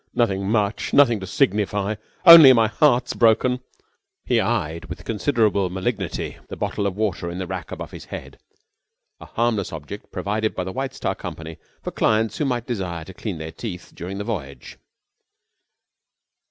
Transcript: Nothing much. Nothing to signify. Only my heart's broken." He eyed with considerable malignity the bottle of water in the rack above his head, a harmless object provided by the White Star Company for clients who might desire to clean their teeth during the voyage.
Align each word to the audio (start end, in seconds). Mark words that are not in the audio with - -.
Nothing 0.15 0.49
much. 0.49 0.93
Nothing 0.93 1.19
to 1.19 1.27
signify. 1.27 1.93
Only 2.25 2.53
my 2.53 2.67
heart's 2.67 3.13
broken." 3.13 3.59
He 4.25 4.39
eyed 4.41 4.85
with 4.85 5.05
considerable 5.05 5.69
malignity 5.69 6.37
the 6.47 6.55
bottle 6.55 6.87
of 6.87 6.97
water 6.97 7.29
in 7.29 7.37
the 7.37 7.45
rack 7.45 7.71
above 7.71 7.91
his 7.91 8.05
head, 8.05 8.39
a 9.19 9.27
harmless 9.27 9.71
object 9.71 10.11
provided 10.11 10.55
by 10.55 10.63
the 10.63 10.73
White 10.73 10.95
Star 10.95 11.13
Company 11.13 11.57
for 11.83 11.91
clients 11.91 12.39
who 12.39 12.45
might 12.45 12.65
desire 12.65 13.05
to 13.05 13.13
clean 13.13 13.37
their 13.37 13.51
teeth 13.51 13.91
during 13.93 14.17
the 14.17 14.23
voyage. 14.23 14.79